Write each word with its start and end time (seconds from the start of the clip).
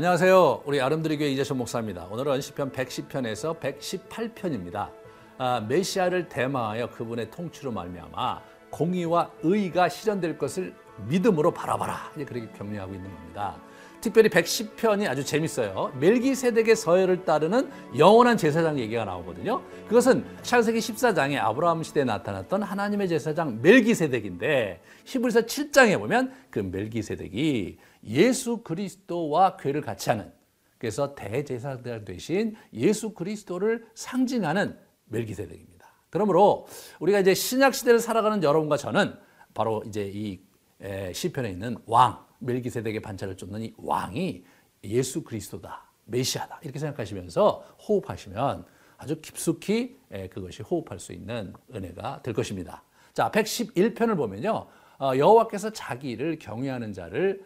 안녕하세요. 0.00 0.62
우리 0.64 0.80
아름드리 0.80 1.18
교회 1.18 1.28
이재천 1.28 1.58
목사입니다. 1.58 2.06
오늘은 2.10 2.40
시편 2.40 2.72
110편에서 2.72 3.60
118편입니다. 3.60 4.88
아, 5.36 5.60
메시아를 5.68 6.26
대마하여 6.30 6.88
그분의 6.88 7.30
통치로 7.30 7.70
말미암아 7.70 8.40
공의와 8.70 9.30
의가 9.42 9.90
실현될 9.90 10.38
것을 10.38 10.72
믿음으로 11.06 11.52
바라봐라. 11.52 12.12
그렇게 12.14 12.48
격려하고 12.56 12.94
있는 12.94 13.14
겁니다. 13.14 13.60
특별히 14.00 14.30
110편이 14.30 15.06
아주 15.06 15.22
재밌어요. 15.22 15.92
멜기세덱의 16.00 16.76
서열을 16.76 17.26
따르는 17.26 17.70
영원한 17.98 18.38
제사장 18.38 18.78
얘기가 18.78 19.04
나오거든요. 19.04 19.60
그것은 19.86 20.24
창세기 20.40 20.78
14장에 20.78 21.36
아브라함 21.36 21.82
시대에 21.82 22.04
나타났던 22.04 22.62
하나님의 22.62 23.06
제사장 23.06 23.60
멜기세덱인데 23.60 24.80
히브리서 25.04 25.42
7장에 25.42 25.98
보면 25.98 26.32
그 26.48 26.60
멜기세덱이 26.60 27.76
예수 28.04 28.62
그리스도와 28.62 29.56
괴를 29.56 29.80
같이 29.80 30.10
하는 30.10 30.32
그래서 30.78 31.14
대제사장 31.14 32.04
대신 32.04 32.56
예수 32.72 33.12
그리스도를 33.12 33.86
상징하는 33.94 34.78
멜기세덱입니다. 35.06 35.92
그러므로 36.08 36.66
우리가 36.98 37.20
이제 37.20 37.34
신약 37.34 37.74
시대를 37.74 38.00
살아가는 38.00 38.42
여러분과 38.42 38.76
저는 38.76 39.14
바로 39.52 39.82
이제 39.86 40.10
이 40.12 40.40
시편에 41.12 41.50
있는 41.50 41.76
왕 41.86 42.24
멜기세덱의 42.38 43.00
반차를 43.00 43.36
쫓는 43.36 43.62
이 43.62 43.74
왕이 43.76 44.44
예수 44.84 45.22
그리스도다, 45.22 45.92
메시아다 46.06 46.60
이렇게 46.62 46.78
생각하시면서 46.78 47.76
호흡하시면 47.86 48.64
아주 48.96 49.20
깊숙이 49.20 49.98
그것이 50.30 50.62
호흡할 50.62 50.98
수 50.98 51.12
있는 51.12 51.52
은혜가 51.74 52.22
될 52.22 52.32
것입니다. 52.32 52.82
자, 53.12 53.30
111편을 53.30 54.16
보면요. 54.16 54.66
어, 55.00 55.16
여호와께서 55.16 55.70
자기를 55.70 56.38
경외하는 56.38 56.92
자를 56.92 57.42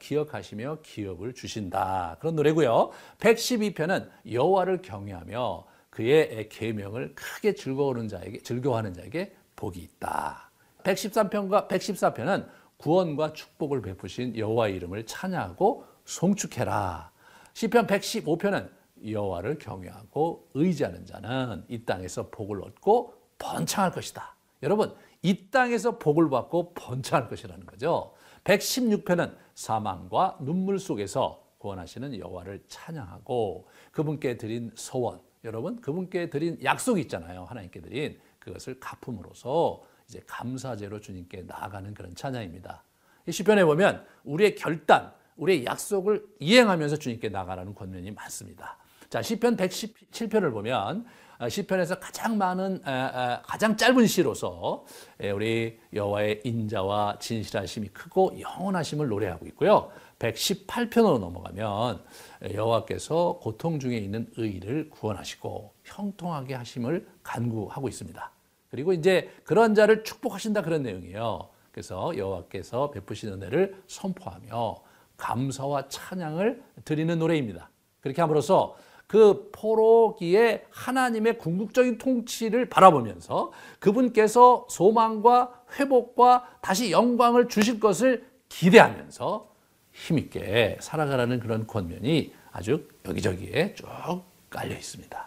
기억하시며 0.00 0.78
기업을 0.82 1.34
주신다. 1.34 2.16
그런 2.18 2.34
노래고요. 2.34 2.90
112편은 3.18 4.10
여호와를 4.32 4.82
경외하며 4.82 5.64
그의 5.90 6.48
계명을 6.48 7.14
크게 7.14 7.54
즐거워하는 7.54 8.08
자에게 8.08 8.40
즐거워하는 8.40 8.92
자에게 8.92 9.36
복이 9.54 9.78
있다. 9.78 10.50
113편과 10.82 11.68
114편은 11.68 12.48
구원과 12.76 13.34
축복을 13.34 13.82
베푸신 13.82 14.36
여호와 14.36 14.68
이름을 14.68 15.06
찬양하고 15.06 15.84
송축해라. 16.04 17.12
시편 17.54 17.86
115편은 17.86 18.68
여호와를 19.08 19.58
경외하고 19.58 20.48
의지하는 20.54 21.06
자는 21.06 21.64
이 21.68 21.84
땅에서 21.84 22.30
복을 22.30 22.62
얻고 22.64 23.14
번창할 23.38 23.92
것이다. 23.92 24.34
여러분, 24.64 24.92
이 25.26 25.50
땅에서 25.50 25.98
복을 25.98 26.30
받고 26.30 26.74
번창할 26.74 27.28
것이라는 27.28 27.66
거죠. 27.66 28.14
116편은 28.44 29.34
사망과 29.56 30.38
눈물 30.40 30.78
속에서 30.78 31.44
구원하시는 31.58 32.16
여호와를 32.16 32.62
찬양하고 32.68 33.66
그분께 33.90 34.36
드린 34.36 34.70
소원, 34.76 35.20
여러분 35.42 35.80
그분께 35.80 36.30
드린 36.30 36.56
약속이 36.62 37.00
있잖아요. 37.02 37.42
하나님께 37.42 37.80
드린 37.80 38.20
그것을 38.38 38.78
갚음으로써 38.78 39.82
이제 40.08 40.22
감사제로 40.28 41.00
주님께 41.00 41.42
나아가는 41.42 41.92
그런 41.92 42.14
찬양입니다. 42.14 42.84
이 43.26 43.32
시편에 43.32 43.64
보면 43.64 44.06
우리의 44.22 44.54
결단, 44.54 45.12
우리의 45.38 45.66
약속을 45.66 46.24
이행하면서 46.38 46.98
주님께 46.98 47.30
나가라는 47.30 47.74
권면이 47.74 48.12
많습니다. 48.12 48.78
자, 49.08 49.22
시편 49.22 49.56
117편을 49.56 50.52
보면 50.52 51.00
어, 51.00 51.04
시편에서 51.48 51.98
가장 51.98 52.38
많은 52.38 52.82
가장 52.82 53.76
짧은 53.76 54.06
시로서 54.06 54.84
우리 55.34 55.78
여호와의 55.92 56.40
인자와 56.44 57.18
진실하심이 57.18 57.88
크고 57.88 58.40
영원하심을 58.40 59.08
노래하고 59.08 59.46
있고요. 59.48 59.90
118편으로 60.18 61.18
넘어가면 61.18 62.02
여호와께서 62.54 63.38
고통 63.42 63.78
중에 63.78 63.98
있는 63.98 64.30
의를 64.36 64.88
구원하시고 64.88 65.72
형통하게 65.84 66.54
하심을 66.54 67.06
간구하고 67.22 67.88
있습니다. 67.88 68.30
그리고 68.70 68.92
이제 68.94 69.30
그런 69.44 69.74
자를 69.74 70.04
축복하신다 70.04 70.62
그런 70.62 70.82
내용이에요. 70.82 71.50
그래서 71.70 72.16
여호와께서 72.16 72.90
베푸신 72.90 73.30
은혜를 73.34 73.82
선포하며 73.86 74.76
감사와 75.18 75.88
찬양을 75.88 76.62
드리는 76.84 77.18
노래입니다. 77.18 77.68
그렇게 78.00 78.22
함으로써 78.22 78.74
그 79.06 79.50
포로기에 79.52 80.66
하나님의 80.70 81.38
궁극적인 81.38 81.98
통치를 81.98 82.68
바라보면서 82.68 83.52
그분께서 83.78 84.66
소망과 84.68 85.62
회복과 85.78 86.58
다시 86.60 86.90
영광을 86.90 87.48
주실 87.48 87.78
것을 87.78 88.26
기대하면서 88.48 89.48
힘있게 89.92 90.78
살아가라는 90.80 91.40
그런 91.40 91.66
권면이 91.66 92.34
아주 92.52 92.88
여기저기에 93.04 93.74
쭉 93.74 93.86
깔려 94.50 94.74
있습니다. 94.74 95.26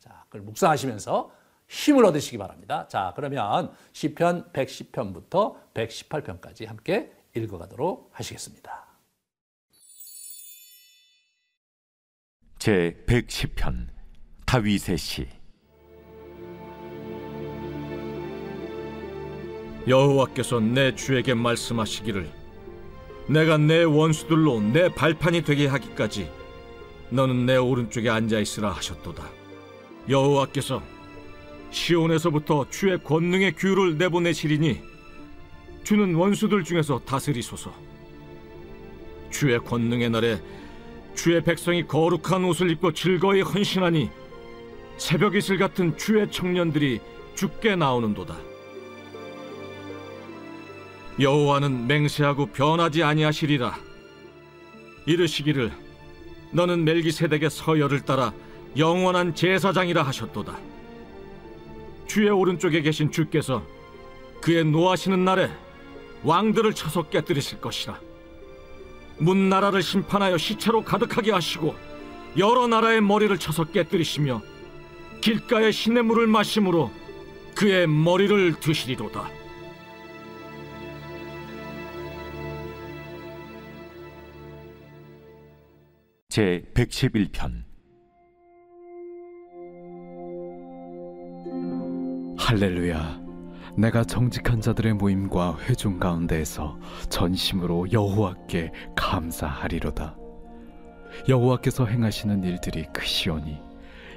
자, 0.00 0.24
그걸 0.26 0.42
묵상하시면서 0.42 1.30
힘을 1.68 2.04
얻으시기 2.04 2.38
바랍니다. 2.38 2.86
자, 2.88 3.12
그러면 3.16 3.72
시편 3.92 4.52
110편부터 4.52 5.56
118편까지 5.74 6.66
함께 6.66 7.12
읽어가도록 7.34 8.10
하시겠습니다. 8.12 8.83
제 12.64 12.96
110편 13.06 13.88
다윗의 14.46 14.96
시. 14.96 15.26
여호와께서 19.86 20.60
내 20.60 20.94
주에게 20.94 21.34
말씀하시기를 21.34 22.26
내가 23.28 23.58
내 23.58 23.82
원수들로 23.82 24.62
내 24.62 24.88
발판이 24.88 25.42
되게 25.42 25.66
하기까지 25.66 26.30
너는 27.10 27.44
내 27.44 27.58
오른쪽에 27.58 28.08
앉아 28.08 28.38
있으라 28.38 28.70
하셨도다. 28.70 29.28
여호와께서 30.08 30.82
시온에서부터 31.70 32.70
주의 32.70 32.96
권능의 32.96 33.56
규를 33.56 33.98
내보내시리니 33.98 34.80
주는 35.82 36.14
원수들 36.14 36.64
중에서 36.64 37.02
다스리소서. 37.04 37.74
주의 39.28 39.58
권능의 39.58 40.08
날에 40.08 40.40
주의 41.14 41.42
백성이 41.42 41.86
거룩한 41.86 42.44
옷을 42.44 42.70
입고 42.70 42.92
즐거이 42.92 43.42
헌신하니 43.42 44.10
새벽 44.96 45.34
이슬 45.34 45.58
같은 45.58 45.96
주의 45.96 46.30
청년들이 46.30 47.00
죽게 47.34 47.76
나오는도다. 47.76 48.36
여호와는 51.20 51.86
맹세하고 51.86 52.46
변하지 52.46 53.02
아니하시리라. 53.02 53.76
이르시기를 55.06 55.72
너는 56.52 56.84
멜기세덱의 56.84 57.50
서열을 57.50 58.00
따라 58.00 58.32
영원한 58.76 59.34
제사장이라 59.34 60.02
하셨도다. 60.02 60.58
주의 62.06 62.28
오른쪽에 62.28 62.80
계신 62.82 63.10
주께서 63.10 63.64
그의 64.40 64.64
노하시는 64.64 65.24
날에 65.24 65.50
왕들을 66.22 66.74
쳐서 66.74 67.02
깨뜨리실 67.08 67.60
것이라. 67.60 67.98
문 69.18 69.48
나라를 69.48 69.82
심판하여 69.82 70.36
시체로 70.38 70.82
가득하게 70.82 71.32
하시고 71.32 71.74
여러 72.36 72.66
나라의 72.66 73.00
머리를 73.00 73.36
쳐서 73.38 73.64
깨뜨리시며 73.64 74.42
길가의 75.20 75.72
시냇물을 75.72 76.26
마심으로 76.26 76.90
그의 77.54 77.86
머리를 77.86 78.54
드시리로다. 78.60 79.30
제 86.28 86.64
111편 86.74 87.62
할렐루야 92.36 93.23
내가 93.76 94.04
정직한 94.04 94.60
자들의 94.60 94.94
모임과 94.94 95.58
회중 95.62 95.98
가운데에서 95.98 96.78
전심으로 97.08 97.90
여호와께 97.92 98.72
감사하리로다. 98.94 100.16
여호와께서 101.28 101.86
행하시는 101.86 102.44
일들이 102.44 102.86
크시오니 102.92 103.60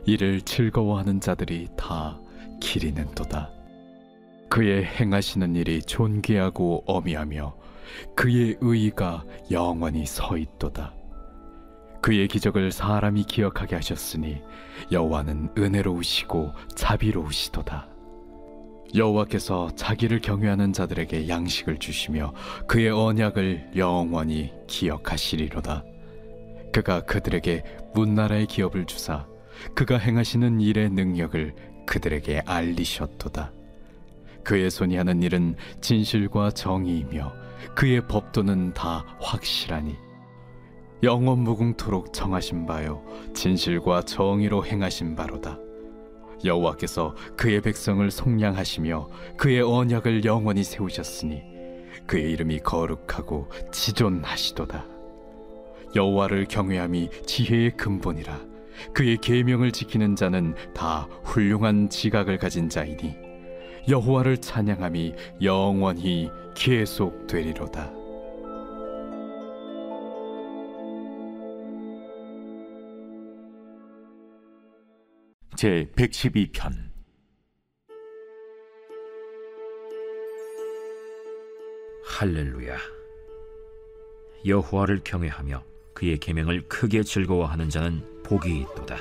이를 0.06 0.42
즐거워하는 0.42 1.20
자들이 1.20 1.70
다 1.76 2.20
기리는도다. 2.62 3.52
그의 4.50 4.86
행하시는 4.86 5.56
일이 5.56 5.82
존귀하고 5.82 6.84
어미하며 6.86 7.56
그의 8.16 8.58
의가 8.62 9.26
영원히 9.52 10.06
서 10.06 10.38
있도다. 10.38 10.94
그의 12.02 12.28
기적을 12.28 12.72
사람이 12.72 13.24
기억하게 13.24 13.76
하셨으니 13.76 14.42
여호와는 14.92 15.50
은혜로우시고 15.58 16.54
자비로우시도다. 16.76 17.97
여호와께서 18.96 19.72
자기를 19.76 20.22
경외하는 20.22 20.74
자들에게 20.74 21.28
양식을 21.28 21.78
주시며 21.78 22.34
그의 22.68 22.90
언약을 22.90 23.72
영원히 23.76 24.54
기억하시리로다. 24.68 25.84
그가 26.72 27.02
그들에게 27.02 27.64
문나라의 27.94 28.46
기업을 28.46 28.86
주사 28.86 29.26
그가 29.76 29.98
행하시는 29.98 30.62
일의 30.62 30.90
능력을 30.90 31.56
그들에게 31.86 32.44
알리셨도다. 32.46 33.52
그의 34.44 34.70
손이 34.70 34.96
하는 34.96 35.24
일은 35.24 35.56
진실과 35.82 36.52
정의이며 36.52 37.34
그의 37.76 38.08
법도는 38.08 38.74
다 38.74 39.04
확실하니 39.20 39.96
영원 41.04 41.40
무궁토록 41.40 42.14
정하신 42.14 42.66
바요 42.66 43.04
진실과 43.34 44.04
정의로 44.04 44.66
행하신 44.66 45.16
바로다. 45.16 45.60
여호와께서 46.44 47.16
그의 47.36 47.62
백성을 47.62 48.10
속량하시며 48.10 49.10
그의 49.38 49.62
언약을 49.62 50.26
영원히 50.26 50.64
세우셨으니 50.64 51.42
그의 52.06 52.32
이름이 52.32 52.60
거룩하고 52.60 53.50
지존하시도다. 53.72 54.86
여호와를 55.96 56.46
경외함이 56.46 57.10
지혜의 57.26 57.78
근본이라 57.78 58.40
그의 58.94 59.18
계명을 59.18 59.72
지키는 59.72 60.16
자는 60.16 60.54
다 60.74 61.08
훌륭한 61.24 61.90
지각을 61.90 62.38
가진 62.38 62.70
자이니 62.70 63.16
여호와를 63.90 64.38
찬양함이 64.38 65.14
영원히 65.42 66.30
계속되리로다. 66.56 68.07
제 75.58 75.90
112편 75.96 76.72
할렐루야. 82.06 82.78
여호와를 84.46 85.02
경외하며 85.04 85.64
그의 85.96 86.20
계명을 86.20 86.68
크게 86.68 87.02
즐거워하는 87.02 87.72
자는 87.72 88.04
복이 88.22 88.56
있도다. 88.56 89.00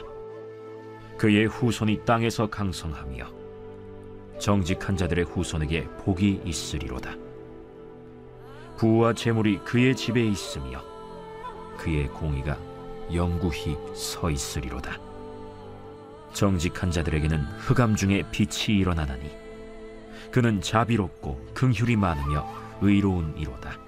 그의 1.19 1.44
후손이 1.44 2.06
땅에서 2.06 2.49
강성하며 2.49 3.31
정직한 4.38 4.97
자들의 4.97 5.26
후손에게 5.26 5.87
복이 5.99 6.41
있으리로다. 6.43 7.19
부와 8.79 9.12
재물이 9.12 9.59
그의 9.59 9.94
집에 9.94 10.26
있으며 10.26 10.82
그의 11.76 12.09
공의가 12.09 12.59
영구히 13.12 13.76
서 13.94 14.31
있으리로다. 14.31 15.15
정직한 16.37 16.91
자들에게는 16.91 17.38
흑암 17.61 17.97
중에 17.97 18.23
빛이 18.31 18.79
일어나나니 18.79 19.35
그는 20.31 20.61
자비롭고 20.61 21.53
긍휼이 21.55 21.97
많으며 21.97 22.47
의로운 22.83 23.35
이로다. 23.38 23.79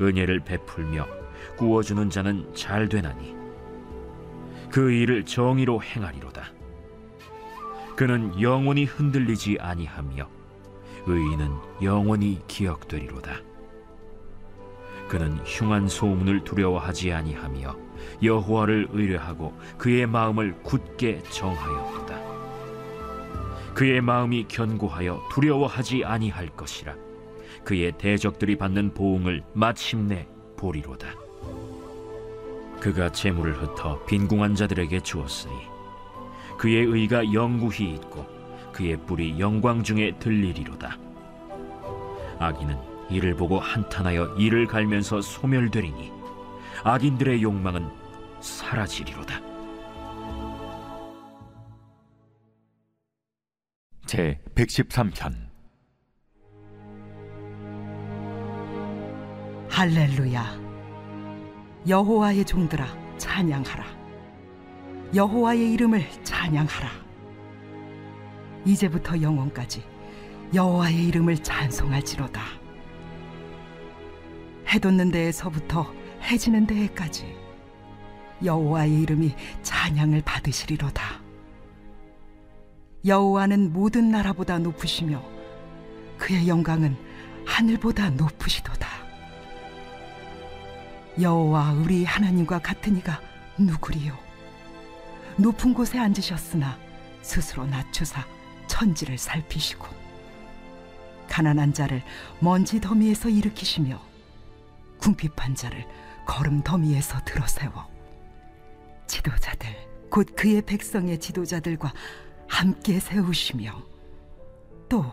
은혜를 0.00 0.40
베풀며 0.40 1.04
구워주는 1.56 2.10
자는 2.10 2.54
잘 2.54 2.88
되나니 2.88 3.34
그 4.70 4.92
일을 4.92 5.24
정의로 5.24 5.82
행하리로다. 5.82 6.52
그는 7.96 8.40
영원히 8.40 8.84
흔들리지 8.84 9.58
아니하며 9.60 10.28
의인은 11.06 11.50
영원히 11.82 12.40
기억되리로다. 12.46 13.40
그는 15.08 15.38
흉한 15.44 15.88
소문을 15.88 16.44
두려워하지 16.44 17.12
아니하며 17.12 17.76
여호와를 18.22 18.88
의뢰하고 18.90 19.54
그의 19.78 20.06
마음을 20.06 20.54
굳게 20.62 21.22
정하였도다. 21.30 22.14
그의 23.74 24.00
마음이 24.00 24.46
견고하여 24.48 25.20
두려워하지 25.30 26.04
아니할 26.04 26.48
것이라. 26.48 26.94
그의 27.64 27.92
대적들이 27.98 28.56
받는 28.56 28.94
보응을 28.94 29.42
마침내 29.52 30.28
보리로다. 30.56 31.08
그가 32.80 33.10
재물을 33.10 33.54
흩어 33.54 34.04
빈궁한 34.04 34.54
자들에게 34.54 35.00
주었으니 35.00 35.54
그의 36.58 36.84
의가 36.84 37.32
영구히 37.32 37.94
있고 37.94 38.26
그의 38.72 38.96
뿔이 38.96 39.40
영광 39.40 39.82
중에 39.82 40.12
들리리로다. 40.18 40.98
악인은 42.38 42.76
이를 43.10 43.34
보고 43.34 43.58
한탄하여 43.58 44.36
이를 44.38 44.66
갈면서 44.66 45.20
소멸되리니 45.20 46.12
악인들의 46.86 47.42
욕망은 47.42 47.88
사라지리로다. 48.42 49.40
제 54.04 54.38
113편. 54.54 55.34
할렐루야. 59.70 60.44
여호와의 61.88 62.44
종들아 62.44 62.86
찬양하라. 63.16 63.86
여호와의 65.14 65.72
이름을 65.72 66.06
찬양하라. 66.22 66.90
이제부터 68.66 69.22
영원까지 69.22 69.82
여호와의 70.52 71.06
이름을 71.06 71.38
찬송할지로다. 71.38 72.42
해 74.68 74.78
돋는 74.78 75.10
데에서부터 75.10 76.03
해 76.24 76.38
지는 76.38 76.66
데에까지 76.66 77.36
여호와의 78.44 79.02
이름이 79.02 79.34
찬양을 79.62 80.22
받으시리로다 80.22 81.22
여호와는 83.04 83.72
모든 83.72 84.10
나라보다 84.10 84.58
높으시며 84.58 85.22
그의 86.18 86.48
영광은 86.48 86.96
하늘보다 87.46 88.10
높으시도다 88.10 88.88
여호와 91.20 91.72
우리 91.74 92.04
하나님과 92.04 92.58
같은 92.60 92.96
이가 92.96 93.20
누구리요? 93.58 94.18
높은 95.36 95.74
곳에 95.74 95.98
앉으셨으나 95.98 96.78
스스로 97.22 97.66
낮추사 97.66 98.24
천지를 98.66 99.18
살피시고 99.18 99.86
가난한 101.28 101.72
자를 101.72 102.02
먼지 102.40 102.80
더미에서 102.80 103.28
일으키시며 103.28 104.00
궁핍한 104.98 105.54
자를 105.54 105.86
걸음 106.26 106.62
더미에서 106.62 107.20
들어세워 107.24 107.86
지도자들 109.06 109.68
곧 110.10 110.28
그의 110.36 110.62
백성의 110.62 111.18
지도자들과 111.18 111.92
함께 112.48 113.00
세우시며 113.00 113.82
또 114.88 115.04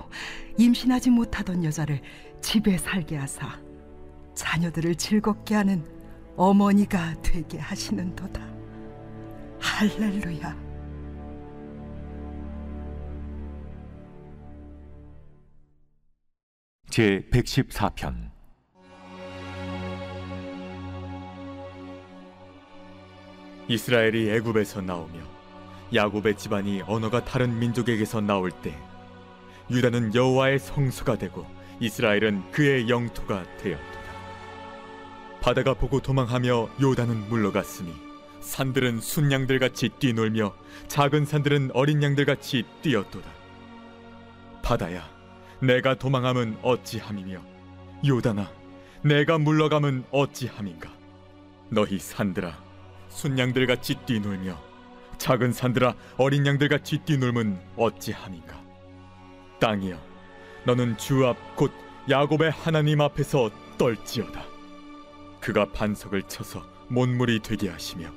임신하지 0.57 1.09
못하던 1.09 1.63
여자를 1.63 2.01
집에 2.41 2.77
살게 2.77 3.17
하사 3.17 3.59
자녀들을 4.35 4.95
즐겁게 4.95 5.55
하는 5.55 5.85
어머니가 6.35 7.21
되게 7.21 7.59
하시는도다. 7.59 8.41
할렐루야. 9.59 10.71
제 16.89 17.21
114편 17.31 18.30
이스라엘이 23.71 24.29
애굽에서 24.31 24.81
나오며 24.81 25.21
야곱의 25.93 26.37
집안이 26.37 26.81
언어가 26.87 27.23
다른 27.23 27.57
민족에게서 27.57 28.19
나올 28.19 28.51
때 28.51 28.77
유다는 29.69 30.13
여호와의 30.13 30.59
성소가 30.59 31.17
되고 31.17 31.47
이스라엘은 31.79 32.51
그의 32.51 32.89
영토가 32.89 33.45
되었도다. 33.59 34.01
바다가 35.39 35.73
보고 35.73 36.01
도망하며 36.01 36.69
요단은 36.81 37.29
물러갔으니 37.29 37.93
산들은 38.41 38.99
순양들 38.99 39.59
같이 39.59 39.87
뛰놀며 39.87 40.53
작은 40.89 41.25
산들은 41.25 41.71
어린 41.73 42.03
양들 42.03 42.25
같이 42.25 42.65
뛰었도다. 42.81 43.29
바다야, 44.61 45.09
내가 45.61 45.95
도망함은 45.95 46.57
어찌함이며 46.61 47.41
요단아, 48.05 48.51
내가 49.03 49.37
물러감은 49.37 50.03
어찌함인가? 50.11 50.91
너희 51.69 51.97
산들아, 51.99 52.70
순양들 53.11 53.67
같이 53.67 53.95
뛰놀며 54.05 54.59
작은 55.17 55.53
산들아 55.53 55.93
어린 56.17 56.45
양들 56.47 56.67
같이 56.69 56.97
뛰놀면 56.97 57.61
어찌함인가? 57.77 58.59
땅이여 59.59 59.97
너는 60.65 60.97
주 60.97 61.23
앞 61.25 61.37
곧 61.55 61.71
야곱의 62.09 62.49
하나님 62.51 62.99
앞에서 63.01 63.51
떨지어다. 63.77 64.43
그가 65.39 65.71
반석을 65.71 66.23
쳐서 66.23 66.65
못물이 66.89 67.41
되게 67.41 67.69
하시며 67.69 68.11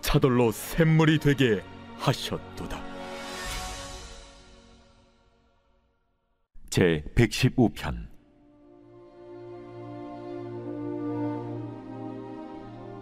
차돌로 0.00 0.52
샘물이 0.52 1.18
되게 1.18 1.62
하셨도다. 1.98 2.80
제 6.70 7.04
115편. 7.14 8.06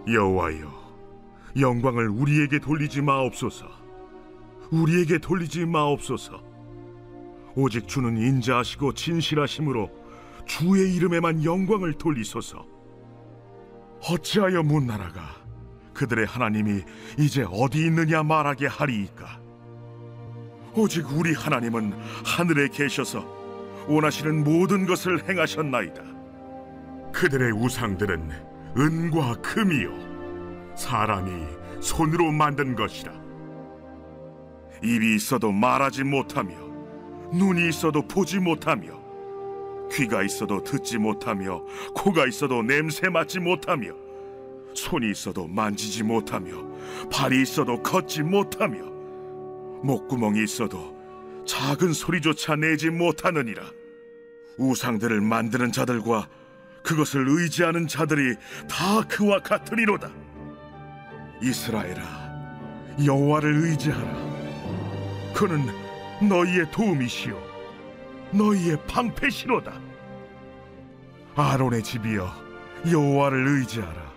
여호와여 0.09 0.82
영광을 1.59 2.09
우리에게 2.09 2.59
돌리지 2.59 3.03
마옵소서. 3.03 3.67
우리에게 4.71 5.19
돌리지 5.19 5.67
마옵소서. 5.67 6.43
오직 7.55 7.87
주는 7.87 8.17
인자하시고 8.17 8.95
진실하심으로 8.95 9.91
주의 10.47 10.95
이름에만 10.95 11.45
영광을 11.45 11.93
돌리소서. 11.93 12.67
어찌하여 14.09 14.63
문 14.63 14.87
나라가 14.87 15.37
그들의 15.95 16.27
하나님이 16.27 16.83
이제 17.19 17.47
어디 17.51 17.87
있느냐 17.87 18.23
말하게 18.23 18.67
하리이까? 18.67 19.41
오직 20.75 21.07
우리 21.13 21.35
하나님은 21.35 21.93
하늘에 22.25 22.69
계셔서 22.69 23.25
원하시는 23.87 24.43
모든 24.43 24.87
것을 24.87 25.29
행하셨나이다. 25.29 26.03
그들의 27.13 27.53
우상들은 27.53 28.31
은과 28.79 29.35
금이요 29.43 30.12
사람이 30.83 31.47
손으로 31.81 32.33
만든 32.33 32.75
것이라. 32.75 33.13
입이 34.83 35.15
있어도 35.15 35.53
말하지 35.53 36.03
못하며 36.03 36.55
눈이 37.33 37.69
있어도 37.69 38.07
보지 38.07 38.41
못하며 38.41 39.01
귀가 39.93 40.25
있어도 40.25 40.63
듣지 40.65 40.99
못하며 40.99 41.63
코가 41.95 42.27
있어도 42.27 42.63
냄새 42.63 43.09
맡지 43.09 43.39
못하며 43.39 43.93
손이 44.75 45.11
있어도 45.13 45.47
만지지 45.47 46.03
못하며 46.03 46.51
발이 47.13 47.43
있어도 47.43 47.81
걷지 47.81 48.23
못하며 48.25 48.83
목구멍이 49.85 50.43
있어도 50.43 50.97
작은 51.47 51.93
소리조차 51.93 52.57
내지 52.57 52.91
못하느니라. 52.91 53.63
우상들을 54.59 55.21
만드는 55.21 55.71
자들과 55.71 56.29
그것을 56.83 57.25
의지하는 57.29 57.87
자들이 57.87 58.35
다 58.69 59.03
그와 59.09 59.39
같으리로다 59.39 60.11
이스라엘아 61.43 62.23
여호와를 63.05 63.55
의지하라. 63.65 64.33
그는 65.35 65.67
너희의 66.29 66.71
도움이시요 66.71 67.41
너희의 68.33 68.79
방패시로다. 68.87 69.73
아론의 71.35 71.83
집이여 71.83 72.31
여호와를 72.91 73.49
의지하라. 73.49 74.13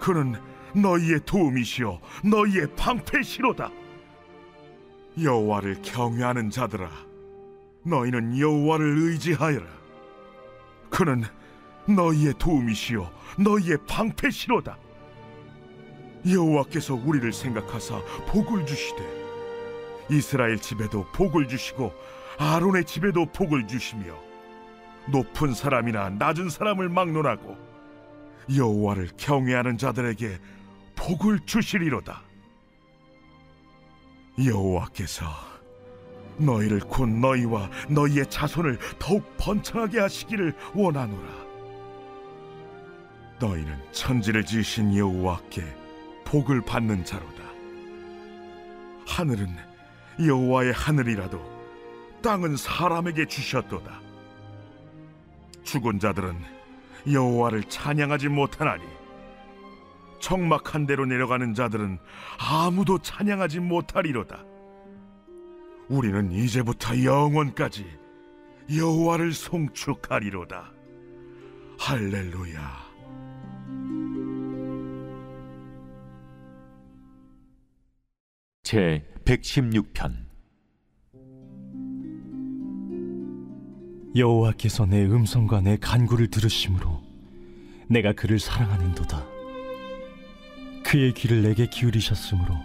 그는 0.00 0.34
너희의 0.74 1.20
도움이시요 1.24 2.00
너희의 2.24 2.74
방패시로다. 2.76 3.70
여호와를 5.22 5.80
경외하는 5.82 6.50
자들아 6.50 6.90
너희는 7.84 8.38
여호와를 8.38 8.98
의지하여라. 8.98 9.66
그는 10.90 11.22
너희의 11.86 12.34
도움이시요 12.38 13.08
너희의 13.38 13.78
방패시로다 13.86 14.76
여호와께서 16.26 16.94
우리를 16.94 17.32
생각하사 17.32 18.00
복을 18.26 18.66
주시되 18.66 19.24
이스라엘 20.10 20.58
집에도 20.58 21.04
복을 21.12 21.48
주시고 21.48 21.92
아론의 22.38 22.84
집에도 22.84 23.26
복을 23.26 23.66
주시며 23.66 24.14
높은 25.06 25.54
사람이나 25.54 26.10
낮은 26.10 26.48
사람을 26.48 26.88
막론하고 26.88 27.56
여호와를 28.54 29.10
경외하는 29.16 29.78
자들에게 29.78 30.38
복을 30.96 31.40
주시리로다. 31.46 32.22
여호와께서 34.44 35.24
너희를 36.38 36.80
곧 36.80 37.08
너희와 37.08 37.70
너희의 37.88 38.28
자손을 38.28 38.78
더욱 38.98 39.24
번창하게 39.36 40.00
하시기를 40.00 40.54
원하노라. 40.74 41.44
너희는 43.40 43.76
천지를 43.92 44.44
지으신 44.44 44.96
여호와께 44.96 45.83
복을 46.24 46.60
받는 46.62 47.04
자로다. 47.04 47.42
하늘은 49.06 49.54
여호와의 50.24 50.72
하늘이라도 50.72 51.54
땅은 52.22 52.56
사람에게 52.56 53.26
주셨도다. 53.26 54.00
죽은 55.62 55.98
자들은 55.98 56.36
여호와를 57.10 57.64
찬양하지 57.64 58.28
못하나니 58.28 58.82
적막한 60.20 60.86
데로 60.86 61.04
내려가는 61.04 61.52
자들은 61.52 61.98
아무도 62.38 62.98
찬양하지 62.98 63.60
못하리로다. 63.60 64.42
우리는 65.88 66.32
이제부터 66.32 67.02
영원까지 67.04 67.86
여호와를 68.74 69.34
송축하리로다. 69.34 70.72
할렐루야 71.78 72.83
제 78.74 79.04
116편 79.24 80.16
여호와께서 84.16 84.86
내 84.86 85.04
음성과 85.04 85.60
내 85.60 85.76
간구를 85.76 86.26
들으심으로 86.26 87.00
내가 87.86 88.14
그를 88.14 88.40
사랑하는도다. 88.40 89.26
그의 90.82 91.14
귀를 91.14 91.42
내게 91.42 91.68
기울이셨으므로 91.68 92.56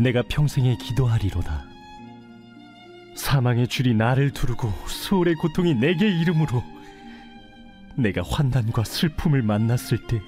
내가 0.00 0.22
평생에 0.22 0.78
기도하리로다. 0.78 1.66
사망의 3.14 3.68
줄이 3.68 3.92
나를 3.92 4.30
두르고 4.30 4.72
수월의 4.86 5.34
고통이 5.34 5.74
내게 5.74 6.08
이름으로 6.18 6.64
내가 7.94 8.22
환난과 8.22 8.84
슬픔을 8.84 9.42
만났을 9.42 10.06
때 10.06 10.18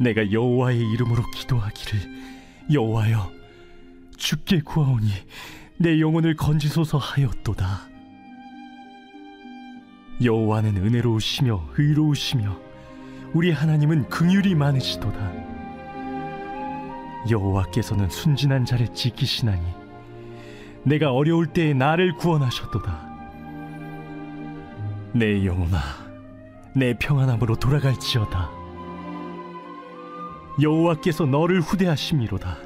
내가 0.00 0.32
여호와의 0.32 0.80
이름으로 0.80 1.22
기도하기를 1.30 2.33
여호와여 2.72 3.30
주께 4.16 4.60
구하오니 4.60 5.08
내 5.78 6.00
영혼을 6.00 6.34
건지소서 6.36 6.98
하였도다. 6.98 7.88
여호와는 10.22 10.76
은혜로우시며 10.76 11.70
의로우시며 11.76 12.56
우리 13.32 13.50
하나님은 13.50 14.08
긍휼이 14.08 14.54
많으시도다. 14.54 15.32
여호와께서는 17.30 18.08
순진한 18.08 18.64
자를 18.64 18.86
지키시나니 18.94 19.62
내가 20.84 21.12
어려울 21.12 21.48
때에 21.48 21.74
나를 21.74 22.14
구원하셨도다. 22.14 23.14
내 25.14 25.44
영혼아, 25.44 25.80
내 26.74 26.94
평안함으로 26.94 27.56
돌아갈지어다. 27.56 28.50
여호와께서 30.60 31.26
너를 31.26 31.60
후대하심이로다. 31.60 32.56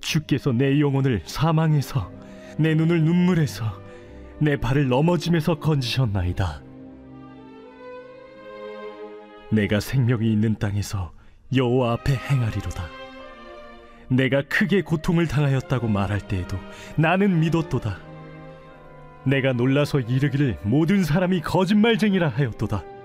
주께서 0.00 0.52
내 0.52 0.80
영혼을 0.80 1.22
사망에서 1.24 2.10
내 2.58 2.74
눈을 2.74 3.02
눈물에서 3.02 3.64
내 4.38 4.56
발을 4.56 4.88
넘어짐에서 4.88 5.58
건지셨나이다. 5.58 6.62
내가 9.50 9.80
생명이 9.80 10.30
있는 10.30 10.56
땅에서 10.56 11.12
여호와 11.54 11.92
앞에 11.94 12.14
행하리로다. 12.14 12.84
내가 14.08 14.42
크게 14.42 14.82
고통을 14.82 15.26
당하였다고 15.26 15.88
말할 15.88 16.20
때에도 16.28 16.56
나는 16.96 17.40
믿었도다. 17.40 17.98
내가 19.24 19.52
놀라서 19.52 19.98
이르기를 19.98 20.58
모든 20.62 21.02
사람이 21.02 21.40
거짓말쟁이라 21.40 22.28
하였도다. 22.28 22.95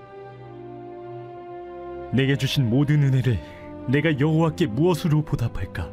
내게 2.12 2.36
주신 2.36 2.68
모든 2.68 3.02
은혜를 3.02 3.40
내가 3.88 4.18
여호와께 4.18 4.66
무엇으로 4.66 5.22
보답할까? 5.22 5.90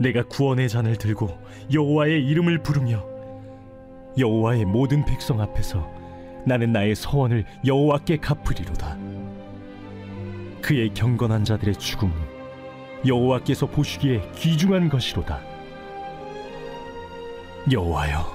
내가 0.00 0.22
구원의 0.24 0.68
잔을 0.68 0.96
들고 0.96 1.28
여호와의 1.72 2.26
이름을 2.26 2.62
부르며 2.62 3.04
여호와의 4.18 4.64
모든 4.64 5.04
백성 5.04 5.40
앞에서 5.40 5.88
나는 6.44 6.72
나의 6.72 6.94
서원을 6.94 7.44
여호와께 7.64 8.16
갚으리로다. 8.16 8.96
그의 10.60 10.92
경건한 10.94 11.44
자들의 11.44 11.76
죽음은 11.76 12.14
여호와께서 13.06 13.66
보시기에 13.66 14.22
귀중한 14.34 14.88
것이로다. 14.88 15.40
여호와여, 17.70 18.26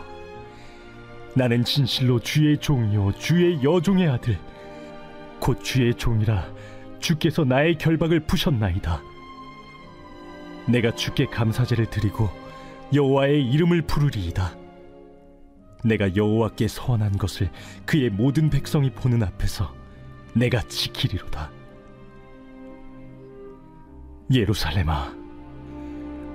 나는 1.36 1.64
진실로 1.64 2.20
주의 2.20 2.58
종이요 2.58 3.14
주의 3.14 3.62
여종의 3.62 4.08
아들, 4.08 4.38
곧 5.40 5.64
주의 5.64 5.94
종이라 5.94 6.52
주께서 7.00 7.44
나의 7.44 7.78
결박을 7.78 8.22
푸셨나이다. 8.22 9.02
내가 10.68 10.92
주께 10.92 11.26
감사제를 11.26 11.90
드리고 11.90 12.30
여호와의 12.94 13.50
이름을 13.50 13.84
부르리이다. 13.84 14.56
내가 15.84 16.16
여호와께 16.16 16.68
서원한 16.68 17.18
것을 17.18 17.50
그의 17.86 18.10
모든 18.10 18.50
백성이 18.50 18.90
보는 18.92 19.24
앞에서 19.24 19.74
내가 20.34 20.62
지키리로다. 20.64 21.52
예루살렘아, 24.34 25.14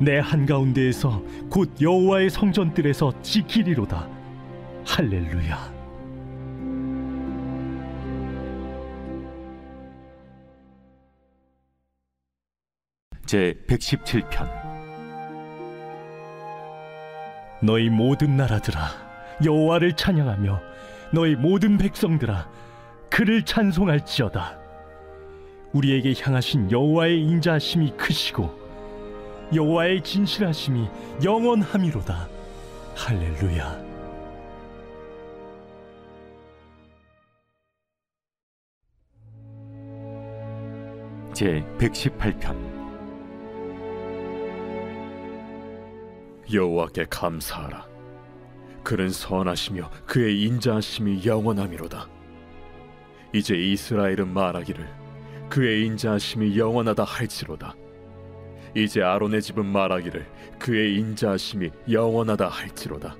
내 0.00 0.18
한가운데에서 0.18 1.22
곧 1.50 1.74
여호와의 1.80 2.30
성전들에서 2.30 3.22
지키리로다. 3.22 4.08
할렐루야. 4.86 5.71
제 13.32 13.54
117편. 13.66 14.46
너희 17.62 17.88
모든 17.88 18.36
나라들아 18.36 18.78
여호와를 19.42 19.96
찬양하며 19.96 20.60
너희 21.14 21.34
모든 21.34 21.78
백성들아 21.78 22.46
그를 23.08 23.42
찬송할지어다. 23.42 24.58
우리에게 25.72 26.12
향하신 26.20 26.70
여호와의 26.70 27.22
인자하심이 27.22 27.92
크시고 27.92 28.50
여호와의 29.54 30.02
진실하심이 30.02 30.86
영원함이로다. 31.24 32.28
할렐루야. 32.94 33.92
제 41.32 41.64
118편 41.78 42.71
여호와께 46.52 47.06
감사하라. 47.10 47.86
그는 48.82 49.10
선하시며 49.10 49.90
그의 50.06 50.42
인자하심이 50.42 51.24
영원함이로다. 51.24 52.08
이제 53.32 53.54
이스라엘은 53.54 54.28
말하기를 54.28 54.88
그의 55.48 55.86
인자하심이 55.86 56.58
영원하다 56.58 57.04
할지로다. 57.04 57.74
이제 58.74 59.02
아론의 59.02 59.42
집은 59.42 59.66
말하기를 59.66 60.26
그의 60.58 60.96
인자하심이 60.96 61.70
영원하다 61.90 62.48
할지로다. 62.48 63.16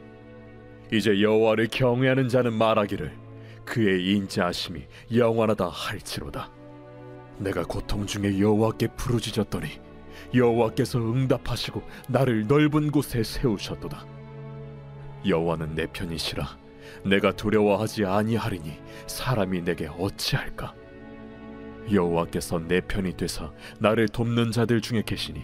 이제 0.93 1.21
여호와를 1.21 1.69
경외하는 1.71 2.29
자는 2.29 2.53
말하기를 2.55 3.13
그의 3.65 4.15
인자하심이 4.15 4.83
영원하다 5.15 5.69
할지로다. 5.69 6.51
내가 7.39 7.65
고통 7.65 8.07
중에 8.07 8.39
여호와께 8.39 8.89
부르짖었더니 8.97 9.69
여호와께서 10.35 10.99
응답하시고 10.99 11.83
나를 12.09 12.47
넓은 12.47 12.91
곳에 12.91 13.23
세우셨도다. 13.23 14.07
여호와는 15.27 15.75
내 15.75 15.87
편이시라. 15.87 16.59
내가 17.05 17.33
두려워하지 17.33 18.05
아니하리니 18.05 18.79
사람이 19.07 19.63
내게 19.63 19.89
어찌할까? 19.99 20.75
여호와께서 21.93 22.61
내 22.61 22.81
편이 22.81 23.17
되사 23.17 23.51
나를 23.79 24.09
돕는 24.09 24.53
자들 24.53 24.81
중에 24.81 25.03
계시니 25.05 25.43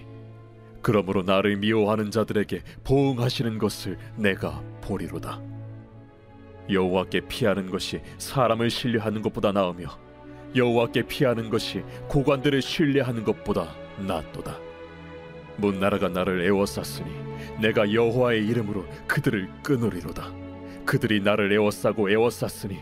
그러므로 0.82 1.22
나를 1.22 1.56
미워하는 1.56 2.10
자들에게 2.10 2.62
보응하시는 2.84 3.58
것을 3.58 3.98
내가 4.16 4.62
보리로다. 4.80 5.40
여호와께 6.70 7.22
피하는 7.28 7.70
것이 7.70 8.00
사람을 8.18 8.70
신뢰하는 8.70 9.22
것보다 9.22 9.52
나으며 9.52 9.88
여호와께 10.54 11.02
피하는 11.02 11.50
것이 11.50 11.82
고관들을 12.08 12.62
신뢰하는 12.62 13.24
것보다 13.24 13.74
낫도다. 13.98 14.67
문나라가 15.58 16.08
나를 16.08 16.40
애워쌌으니 16.46 17.10
내가 17.60 17.92
여호와의 17.92 18.46
이름으로 18.46 18.86
그들을 19.06 19.48
끊으리로다. 19.62 20.32
그들이 20.86 21.20
나를 21.20 21.52
애워싸고 21.52 22.10
애워쌌으니 22.10 22.78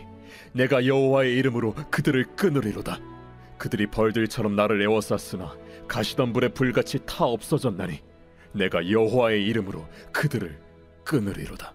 내가 0.53 0.85
여호와의 0.85 1.35
이름으로 1.35 1.73
그들을 1.91 2.23
끊으리로다. 2.35 2.99
그들이 3.57 3.87
벌들처럼 3.87 4.55
나를 4.55 4.81
애워쌌으나 4.81 5.55
가시던 5.87 6.31
불에 6.33 6.49
불같이 6.49 6.99
타 7.05 7.25
없어졌나니 7.25 7.99
내가 8.53 8.89
여호와의 8.89 9.45
이름으로 9.45 9.87
그들을 10.13 10.59
끊으리로다. 11.03 11.73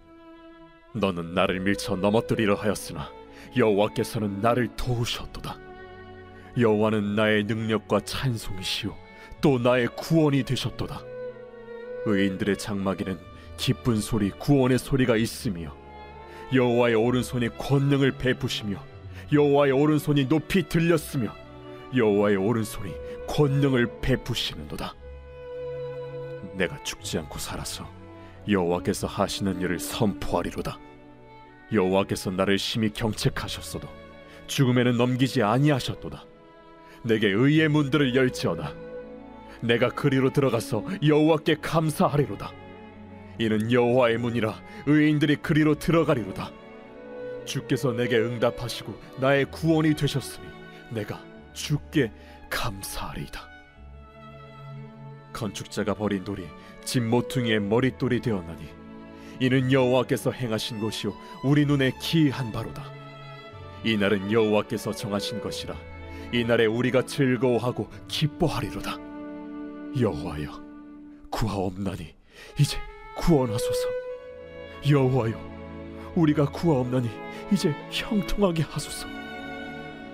너는 0.94 1.34
나를 1.34 1.60
밀쳐 1.60 1.96
넘어뜨리려 1.96 2.54
하였으나 2.54 3.10
여호와께서는 3.56 4.40
나를 4.40 4.68
도우셨도다. 4.76 5.58
여호와는 6.58 7.16
나의 7.16 7.44
능력과 7.44 8.00
찬송이시요 8.00 9.01
또 9.42 9.58
나의 9.58 9.88
구원이 9.88 10.44
되셨도다. 10.44 11.02
의인들의 12.06 12.56
장막에는 12.56 13.18
기쁜 13.56 14.00
소리, 14.00 14.30
구원의 14.30 14.78
소리가 14.78 15.16
있으며 15.16 15.76
여호와의 16.54 16.94
오른손이 16.94 17.50
권능을 17.58 18.12
베푸시며 18.12 18.82
여호와의 19.32 19.72
오른손이 19.72 20.28
높이 20.28 20.68
들렸으며 20.68 21.34
여호와의 21.94 22.36
오른손이 22.36 22.92
권능을 23.26 24.00
베푸시는도다. 24.00 24.94
내가 26.54 26.82
죽지 26.84 27.18
않고 27.18 27.38
살아서 27.38 27.88
여호와께서 28.48 29.06
하시는 29.06 29.60
일을 29.60 29.78
선포하리로다. 29.80 30.78
여호와께서 31.72 32.30
나를 32.30 32.58
심히 32.58 32.90
경책하셨어도 32.90 33.88
죽음에는 34.46 34.96
넘기지 34.96 35.42
아니하셨도다. 35.42 36.26
내게 37.04 37.28
의의 37.28 37.68
문들을 37.68 38.14
열지어다. 38.14 38.91
내가 39.62 39.88
그리로 39.90 40.30
들어가서 40.30 40.84
여호와께 41.06 41.56
감사하리로다. 41.62 42.52
이는 43.38 43.72
여호와의 43.72 44.18
문이라 44.18 44.54
의인들이 44.86 45.36
그리로 45.36 45.76
들어가리로다. 45.76 46.50
주께서 47.44 47.92
내게 47.92 48.18
응답하시고 48.18 48.94
나의 49.20 49.46
구원이 49.46 49.94
되셨으니 49.94 50.46
내가 50.90 51.20
주께 51.52 52.12
감사하리이다. 52.50 53.48
건축자가 55.32 55.94
버린 55.94 56.24
돌이 56.24 56.46
집 56.84 57.02
모퉁이의 57.02 57.60
머릿돌이 57.60 58.20
되었나니 58.20 58.68
이는 59.40 59.72
여호와께서 59.72 60.30
행하신 60.30 60.80
것이요 60.80 61.14
우리 61.42 61.64
눈에 61.64 61.92
기이한 62.00 62.52
바로다. 62.52 62.84
이 63.84 63.96
날은 63.96 64.30
여호와께서 64.30 64.92
정하신 64.92 65.40
것이라 65.40 65.74
이 66.32 66.44
날에 66.44 66.66
우리가 66.66 67.06
즐거워하고 67.06 67.88
기뻐하리로다. 68.08 69.01
여호와여 69.98 70.62
구하옵나니 71.30 72.14
이제 72.58 72.78
구원하소서. 73.16 73.88
여호와여 74.88 76.12
우리가 76.14 76.46
구하옵나니 76.46 77.10
이제 77.52 77.74
형통하게 77.90 78.62
하소서. 78.62 79.06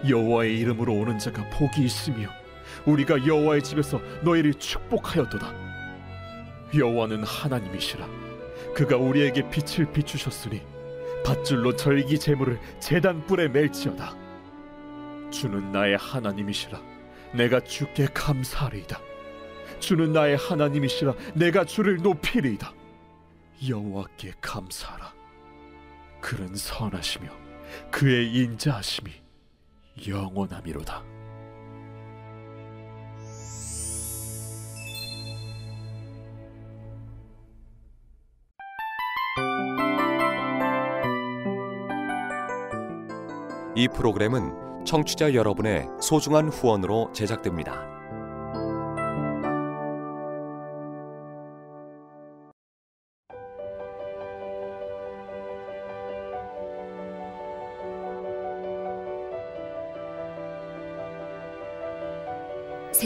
여호와의 0.09 0.59
이름으로 0.59 0.93
오는 0.95 1.19
자가 1.19 1.49
복이 1.51 1.85
있으며 1.85 2.29
우리가 2.87 3.27
여호와의 3.27 3.63
집에서 3.63 4.01
너희를 4.23 4.55
축복하였도다. 4.55 5.53
여호와는 6.77 7.23
하나님이시라. 7.25 8.07
그가 8.75 8.97
우리에게 8.97 9.49
빛을 9.51 9.93
비추셨으니 9.93 10.63
밧줄로 11.25 11.75
절기 11.75 12.19
제물을 12.19 12.59
제단 12.81 13.27
뿔에 13.27 13.49
멜지어다. 13.49 14.15
주는 15.31 15.73
나의 15.73 15.97
하나님이시라. 15.97 16.81
내가 17.35 17.61
주께 17.61 18.07
감사하리이다. 18.13 19.08
주는 19.79 20.13
나의 20.13 20.37
하나님이시라. 20.37 21.15
내가 21.35 21.65
주를 21.65 21.99
높이리이다. 21.99 22.73
여호와께 23.69 24.33
감사하라. 24.41 25.13
그는 26.21 26.55
선하시며 26.55 27.31
그의 27.91 28.33
인자하심이 28.33 29.11
영원함이로다. 30.07 31.05
이 43.77 43.87
프로그램은 43.87 44.85
청취자 44.85 45.35
여러분의 45.35 45.87
소중한 46.01 46.49
후원으로 46.49 47.13
제작됩니다. 47.13 47.98